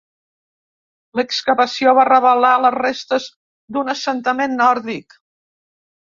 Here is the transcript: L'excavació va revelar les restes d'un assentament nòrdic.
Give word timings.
L'excavació 1.19 1.91
va 1.99 2.05
revelar 2.09 2.53
les 2.61 2.73
restes 2.77 3.27
d'un 3.75 3.93
assentament 3.95 4.57
nòrdic. 4.63 5.19